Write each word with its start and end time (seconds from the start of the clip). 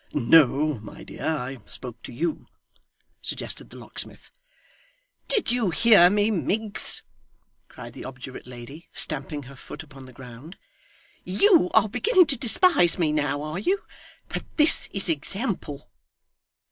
'No, 0.13 0.79
my 0.79 1.03
dear, 1.03 1.23
I 1.27 1.59
spoke 1.65 2.01
to 2.01 2.11
you,' 2.11 2.47
suggested 3.21 3.69
the 3.69 3.77
locksmith. 3.77 4.31
'Did 5.27 5.51
you 5.51 5.69
hear 5.69 6.09
me, 6.09 6.31
Miggs?' 6.31 7.03
cried 7.67 7.93
the 7.93 8.03
obdurate 8.05 8.47
lady, 8.47 8.89
stamping 8.93 9.43
her 9.43 9.55
foot 9.55 9.83
upon 9.83 10.07
the 10.07 10.11
ground. 10.11 10.57
'YOU 11.23 11.69
are 11.75 11.87
beginning 11.87 12.25
to 12.25 12.35
despise 12.35 12.97
me 12.97 13.11
now, 13.11 13.43
are 13.43 13.59
you? 13.59 13.83
But 14.27 14.43
this 14.57 14.89
is 14.91 15.07
example! 15.07 15.91